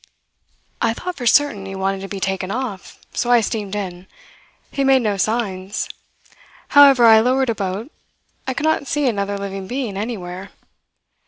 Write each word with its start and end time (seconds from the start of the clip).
"I 0.81 0.95
thought 0.95 1.15
for 1.15 1.27
certain 1.27 1.67
he 1.67 1.75
wanted 1.75 2.01
to 2.01 2.07
be 2.07 2.19
taken 2.19 2.49
off, 2.49 2.97
so 3.13 3.29
I 3.29 3.41
steamed 3.41 3.75
in. 3.75 4.07
He 4.71 4.83
made 4.83 5.03
no 5.03 5.15
signs. 5.15 5.87
However, 6.69 7.05
I 7.05 7.19
lowered 7.19 7.51
a 7.51 7.53
boat. 7.53 7.91
I 8.47 8.55
could 8.55 8.63
not 8.65 8.87
see 8.87 9.05
another 9.07 9.37
living 9.37 9.67
being 9.67 9.97
anywhere. 9.97 10.49